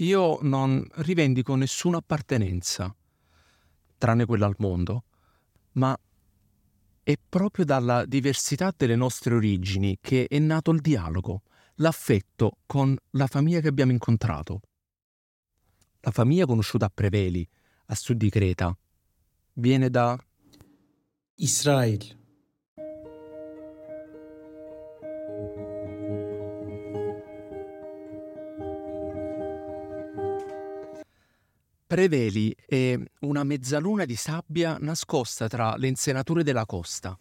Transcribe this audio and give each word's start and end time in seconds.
io 0.00 0.38
non 0.42 0.86
rivendico 0.96 1.54
nessuna 1.54 1.98
appartenenza, 1.98 2.94
tranne 3.98 4.24
quella 4.24 4.46
al 4.46 4.54
mondo, 4.58 5.04
ma 5.72 5.98
è 7.02 7.14
proprio 7.28 7.64
dalla 7.64 8.04
diversità 8.06 8.72
delle 8.76 8.96
nostre 8.96 9.34
origini 9.34 9.98
che 10.00 10.26
è 10.26 10.38
nato 10.38 10.70
il 10.70 10.80
dialogo, 10.80 11.42
l'affetto 11.76 12.58
con 12.66 12.96
la 13.10 13.26
famiglia 13.26 13.60
che 13.60 13.68
abbiamo 13.68 13.92
incontrato. 13.92 14.60
La 16.00 16.10
famiglia 16.10 16.46
conosciuta 16.46 16.86
a 16.86 16.90
Preveli, 16.92 17.46
a 17.86 17.94
sud 17.94 18.16
di 18.16 18.30
Creta, 18.30 18.76
viene 19.54 19.90
da 19.90 20.18
Israele. 21.36 22.19
Preveli 31.90 32.54
è 32.68 32.96
una 33.22 33.42
mezzaluna 33.42 34.04
di 34.04 34.14
sabbia 34.14 34.76
nascosta 34.78 35.48
tra 35.48 35.74
le 35.76 35.88
insenature 35.88 36.44
della 36.44 36.64
costa, 36.64 37.18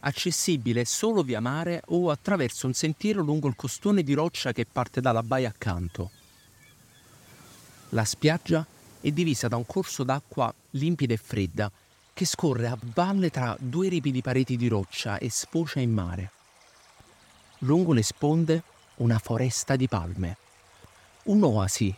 accessibile 0.00 0.84
solo 0.86 1.22
via 1.22 1.38
mare 1.38 1.82
o 1.86 2.10
attraverso 2.10 2.66
un 2.66 2.72
sentiero 2.72 3.22
lungo 3.22 3.46
il 3.46 3.54
costone 3.54 4.02
di 4.02 4.14
roccia 4.14 4.50
che 4.50 4.66
parte 4.66 5.00
dalla 5.00 5.22
baia 5.22 5.50
accanto. 5.50 6.10
La 7.90 8.04
spiaggia 8.04 8.66
è 9.00 9.08
divisa 9.12 9.46
da 9.46 9.54
un 9.54 9.64
corso 9.64 10.02
d'acqua 10.02 10.52
limpida 10.70 11.14
e 11.14 11.16
fredda 11.16 11.70
che 12.12 12.24
scorre 12.24 12.66
a 12.66 12.78
valle 12.92 13.30
tra 13.30 13.56
due 13.60 13.88
ripidi 13.88 14.20
pareti 14.20 14.56
di 14.56 14.66
roccia 14.66 15.18
e 15.18 15.30
sfocia 15.30 15.78
in 15.78 15.92
mare. 15.92 16.32
Lungo 17.58 17.92
le 17.92 18.02
sponde 18.02 18.64
una 18.96 19.20
foresta 19.20 19.76
di 19.76 19.86
palme. 19.86 20.36
Un'oasi 21.26 21.94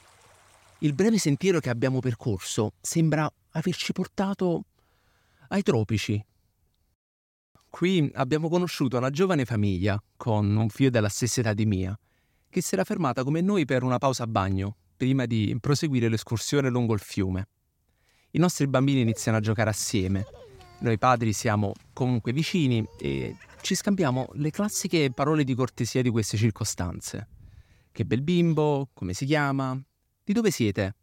il 0.80 0.94
breve 0.94 1.18
sentiero 1.18 1.60
che 1.60 1.70
abbiamo 1.70 2.00
percorso 2.00 2.72
sembra 2.80 3.30
averci 3.50 3.92
portato 3.92 4.64
ai 5.48 5.62
tropici. 5.62 6.24
Qui 7.68 8.10
abbiamo 8.14 8.48
conosciuto 8.48 8.96
una 8.96 9.10
giovane 9.10 9.44
famiglia, 9.44 10.02
con 10.16 10.56
un 10.56 10.68
figlio 10.70 10.90
della 10.90 11.08
stessa 11.08 11.40
età 11.40 11.52
di 11.52 11.66
mia, 11.66 11.96
che 12.48 12.62
si 12.62 12.74
era 12.74 12.84
fermata 12.84 13.22
come 13.22 13.40
noi 13.40 13.64
per 13.64 13.82
una 13.82 13.98
pausa 13.98 14.24
a 14.24 14.26
bagno, 14.26 14.76
prima 14.96 15.26
di 15.26 15.56
proseguire 15.60 16.08
l'escursione 16.08 16.68
lungo 16.68 16.94
il 16.94 17.00
fiume. 17.00 17.48
I 18.32 18.38
nostri 18.38 18.66
bambini 18.66 19.00
iniziano 19.02 19.38
a 19.38 19.40
giocare 19.40 19.70
assieme. 19.70 20.24
Noi 20.80 20.98
padri 20.98 21.32
siamo 21.32 21.72
comunque 21.92 22.32
vicini 22.32 22.84
e 22.98 23.36
ci 23.60 23.74
scambiamo 23.74 24.28
le 24.32 24.50
classiche 24.50 25.12
parole 25.12 25.44
di 25.44 25.54
cortesia 25.54 26.00
di 26.00 26.10
queste 26.10 26.36
circostanze. 26.36 27.28
Che 27.92 28.04
bel 28.04 28.22
bimbo, 28.22 28.88
come 28.94 29.12
si 29.12 29.26
chiama, 29.26 29.78
di 30.30 30.32
dove 30.32 30.52
siete? 30.52 30.94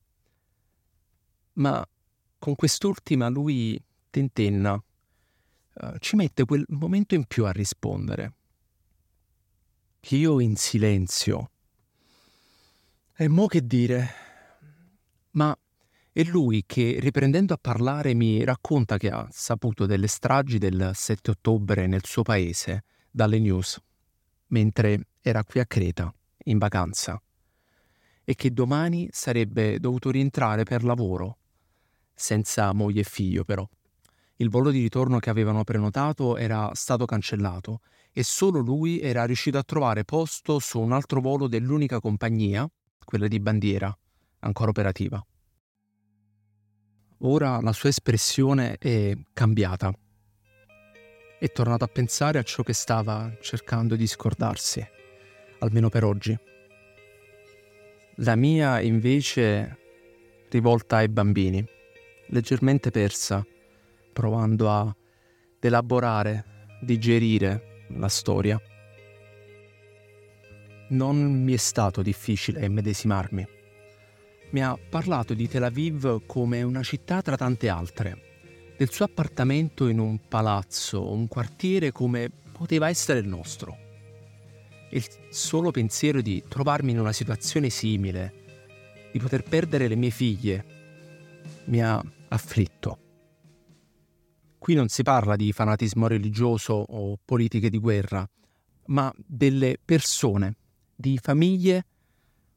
Ma 1.53 1.85
con 2.39 2.55
quest'ultima 2.55 3.27
lui 3.27 3.81
tentenna, 4.09 4.73
uh, 4.73 5.97
ci 5.99 6.15
mette 6.15 6.45
quel 6.45 6.63
momento 6.69 7.13
in 7.13 7.25
più 7.25 7.45
a 7.45 7.51
rispondere. 7.51 8.33
Io 10.11 10.39
in 10.39 10.55
silenzio. 10.55 11.51
E 13.17 13.27
mo 13.27 13.47
che 13.47 13.67
dire? 13.67 14.09
Ma 15.31 15.57
è 16.13 16.23
lui 16.23 16.63
che, 16.65 16.97
riprendendo 17.01 17.53
a 17.53 17.59
parlare, 17.59 18.13
mi 18.13 18.45
racconta 18.45 18.97
che 18.97 19.09
ha 19.09 19.27
saputo 19.29 19.85
delle 19.85 20.07
stragi 20.07 20.57
del 20.57 20.91
7 20.93 21.31
ottobre 21.31 21.85
nel 21.85 22.05
suo 22.05 22.21
paese, 22.21 22.85
dalle 23.11 23.39
news, 23.39 23.77
mentre 24.47 25.07
era 25.19 25.43
qui 25.43 25.59
a 25.59 25.65
Creta, 25.65 26.13
in 26.45 26.57
vacanza 26.59 27.21
e 28.29 28.35
che 28.35 28.51
domani 28.51 29.07
sarebbe 29.09 29.79
dovuto 29.79 30.11
rientrare 30.11 30.63
per 30.63 30.83
lavoro, 30.83 31.37
senza 32.13 32.73
moglie 32.73 32.99
e 32.99 33.05
figlio 33.05 33.45
però. 33.45 33.65
Il 34.35 34.49
volo 34.49 34.69
di 34.69 34.81
ritorno 34.81 35.19
che 35.19 35.29
avevano 35.29 35.63
prenotato 35.63 36.35
era 36.35 36.69
stato 36.73 37.05
cancellato 37.05 37.79
e 38.11 38.23
solo 38.23 38.59
lui 38.59 38.99
era 38.99 39.23
riuscito 39.23 39.57
a 39.57 39.63
trovare 39.63 40.03
posto 40.03 40.59
su 40.59 40.77
un 40.77 40.91
altro 40.91 41.21
volo 41.21 41.47
dell'unica 41.47 42.01
compagnia, 42.01 42.69
quella 43.05 43.29
di 43.29 43.39
bandiera, 43.39 43.97
ancora 44.39 44.71
operativa. 44.71 45.25
Ora 47.19 47.61
la 47.61 47.71
sua 47.71 47.87
espressione 47.87 48.75
è 48.77 49.17
cambiata. 49.31 49.97
È 51.39 51.49
tornato 51.49 51.85
a 51.85 51.87
pensare 51.87 52.39
a 52.39 52.43
ciò 52.43 52.61
che 52.61 52.73
stava 52.73 53.31
cercando 53.39 53.95
di 53.95 54.05
scordarsi, 54.05 54.85
almeno 55.59 55.87
per 55.87 56.03
oggi. 56.03 56.37
La 58.21 58.35
mia 58.35 58.81
invece 58.81 59.77
rivolta 60.49 60.97
ai 60.97 61.07
bambini, 61.07 61.63
leggermente 62.29 62.89
persa, 62.89 63.45
provando 64.11 64.71
a 64.71 64.95
elaborare, 65.59 66.45
digerire 66.81 67.85
la 67.89 68.07
storia. 68.07 68.59
Non 70.89 71.43
mi 71.43 71.53
è 71.53 71.57
stato 71.57 72.01
difficile 72.01 72.65
immedesimarmi. 72.65 73.47
Mi 74.49 74.63
ha 74.63 74.75
parlato 74.89 75.35
di 75.35 75.47
Tel 75.47 75.65
Aviv 75.65 76.25
come 76.25 76.63
una 76.63 76.81
città 76.81 77.21
tra 77.21 77.37
tante 77.37 77.69
altre, 77.69 78.73
del 78.77 78.89
suo 78.89 79.05
appartamento 79.05 79.87
in 79.87 79.99
un 79.99 80.17
palazzo, 80.27 81.11
un 81.11 81.27
quartiere 81.27 81.91
come 81.91 82.31
poteva 82.51 82.89
essere 82.89 83.19
il 83.19 83.27
nostro 83.27 83.85
il 84.89 85.05
solo 85.29 85.71
pensiero 85.71 86.21
di 86.21 86.43
trovarmi 86.47 86.91
in 86.91 86.99
una 86.99 87.11
situazione 87.11 87.69
simile, 87.69 89.09
di 89.11 89.19
poter 89.19 89.43
perdere 89.43 89.87
le 89.87 89.95
mie 89.95 90.09
figlie, 90.09 90.65
mi 91.65 91.81
ha 91.81 92.01
afflitto. 92.29 92.99
Qui 94.57 94.73
non 94.73 94.87
si 94.87 95.03
parla 95.03 95.35
di 95.35 95.51
fanatismo 95.51 96.07
religioso 96.07 96.73
o 96.73 97.17
politiche 97.23 97.69
di 97.69 97.77
guerra, 97.77 98.27
ma 98.87 99.13
delle 99.15 99.77
persone, 99.83 100.55
di 100.95 101.17
famiglie 101.21 101.85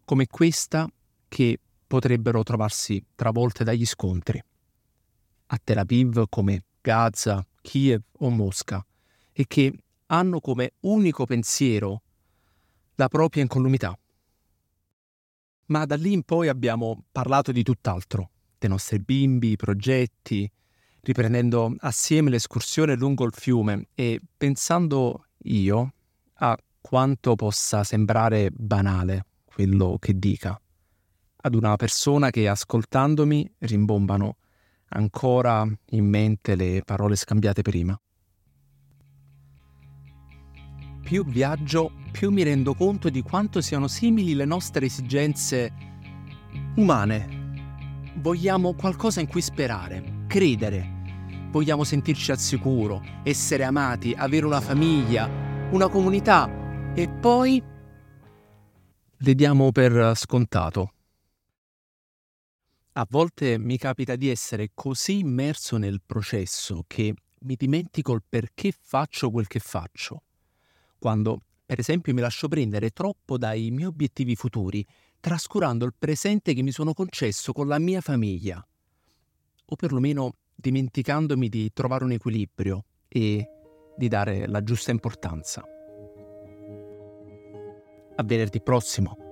come 0.05 0.27
questa 0.27 0.91
che 1.29 1.59
potrebbero 1.87 2.43
trovarsi 2.43 3.05
travolte 3.15 3.65
dagli 3.65 3.85
scontri. 3.85 4.43
A 5.47 5.61
Tel 5.63 5.79
Aviv 5.79 6.25
come 6.29 6.65
Gaza, 6.81 7.45
Kiev 7.61 8.03
o 8.19 8.31
Mosca 8.31 8.85
e 9.33 9.45
che 9.47 9.73
hanno 10.07 10.41
come 10.41 10.73
unico 10.81 11.27
pensiero 11.27 12.03
la 13.01 13.09
propria 13.09 13.43
incolumità. 13.43 13.99
Ma 15.69 15.87
da 15.87 15.97
lì 15.97 16.13
in 16.13 16.23
poi 16.23 16.49
abbiamo 16.49 17.05
parlato 17.11 17.51
di 17.51 17.63
tutt'altro, 17.63 18.31
dei 18.59 18.69
nostri 18.69 18.99
bimbi, 18.99 19.57
progetti, 19.57 20.51
riprendendo 21.01 21.75
assieme 21.79 22.29
l'escursione 22.29 22.97
lungo 22.97 23.25
il 23.25 23.33
fiume 23.33 23.89
e 23.95 24.21
pensando 24.37 25.29
io 25.45 25.95
a 26.35 26.59
quanto 26.83 27.37
possa 27.37 27.85
sembrare 27.85 28.51
banale 28.51 29.25
quello 29.47 29.97
che 29.99 30.19
dica, 30.19 30.61
ad 31.43 31.55
una 31.55 31.77
persona 31.77 32.29
che 32.29 32.49
ascoltandomi 32.49 33.51
rimbombano 33.61 34.37
ancora 34.89 35.67
in 35.93 36.05
mente 36.05 36.55
le 36.55 36.83
parole 36.85 37.17
scambiate 37.17 37.63
prima. 37.63 37.99
Più 41.11 41.25
viaggio 41.25 41.91
più 42.13 42.31
mi 42.31 42.45
rendo 42.45 42.73
conto 42.73 43.11
di 43.11 43.21
quanto 43.21 43.61
siano 43.61 43.89
simili 43.89 44.33
le 44.33 44.45
nostre 44.45 44.87
esigenze 44.87 45.73
umane. 46.77 48.13
Vogliamo 48.19 48.75
qualcosa 48.75 49.19
in 49.19 49.27
cui 49.27 49.43
sperare, 49.43 50.27
credere. 50.29 51.49
Vogliamo 51.51 51.83
sentirci 51.83 52.31
al 52.31 52.39
sicuro, 52.39 53.03
essere 53.25 53.65
amati, 53.65 54.15
avere 54.17 54.47
una 54.47 54.61
famiglia, 54.61 55.29
una 55.73 55.89
comunità 55.89 56.49
e 56.95 57.09
poi 57.09 57.61
le 59.17 59.35
diamo 59.35 59.73
per 59.73 60.13
scontato. 60.15 60.93
A 62.93 63.07
volte 63.11 63.59
mi 63.59 63.79
capita 63.79 64.15
di 64.15 64.29
essere 64.29 64.71
così 64.73 65.19
immerso 65.19 65.77
nel 65.77 66.03
processo 66.07 66.85
che 66.87 67.13
mi 67.41 67.57
dimentico 67.57 68.13
il 68.13 68.23
perché 68.29 68.73
faccio 68.81 69.33
quel 69.33 69.49
che 69.49 69.59
faccio. 69.59 70.23
Quando 71.01 71.41
per 71.65 71.79
esempio 71.79 72.13
mi 72.13 72.21
lascio 72.21 72.47
prendere 72.47 72.91
troppo 72.91 73.39
dai 73.39 73.71
miei 73.71 73.87
obiettivi 73.87 74.37
futuri, 74.37 74.87
trascurando 75.19 75.87
il 75.87 75.95
presente 75.99 76.53
che 76.53 76.63
mi 76.63 76.73
sono 76.73 76.93
concesso 76.93 77.53
con 77.53 77.69
la 77.69 77.79
mia 77.79 78.03
famiglia. 78.03 78.63
O 79.65 79.77
perlomeno 79.77 80.35
dimenticandomi 80.55 81.49
di 81.49 81.73
trovare 81.73 82.05
un 82.05 82.13
equilibrio 82.13 82.85
e 83.09 83.49
di 83.97 84.09
dare 84.09 84.47
la 84.47 84.63
giusta 84.63 84.91
importanza. 84.91 85.65
A 88.17 88.23
venerdì 88.23 88.61
prossimo. 88.61 89.30